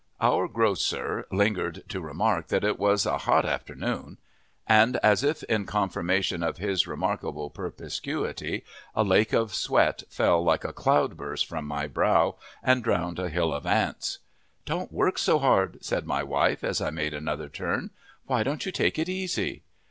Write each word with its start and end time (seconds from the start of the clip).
Our 0.19 0.47
grocer 0.47 1.27
lingered 1.31 1.83
to 1.89 2.01
remark 2.01 2.47
that 2.47 2.63
it 2.63 2.79
was 2.79 3.05
a 3.05 3.19
hot 3.19 3.45
afternoon, 3.45 4.17
and 4.65 4.97
as 5.03 5.23
if 5.23 5.43
in 5.43 5.67
confirmation 5.67 6.41
of 6.41 6.57
his 6.57 6.87
remarkable 6.87 7.51
perspicuity 7.51 8.63
a 8.95 9.03
lake 9.03 9.31
of 9.31 9.53
sweat 9.53 10.01
fell 10.09 10.43
like 10.43 10.63
a 10.63 10.73
cloudburst 10.73 11.45
from 11.45 11.67
my 11.67 11.85
brow 11.85 12.35
and 12.63 12.83
drowned 12.83 13.19
a 13.19 13.29
hill 13.29 13.53
of 13.53 13.67
ants. 13.67 14.17
"Don't 14.65 14.91
work 14.91 15.19
so 15.19 15.37
hard," 15.37 15.77
said 15.85 16.07
my 16.07 16.23
wife, 16.23 16.63
as 16.63 16.81
I 16.81 16.89
made 16.89 17.13
another 17.13 17.47
turn. 17.47 17.91
"Why 18.25 18.41
don't 18.41 18.65
you 18.65 18.71
take 18.71 18.97
it 18.97 19.07
easy?" 19.07 19.61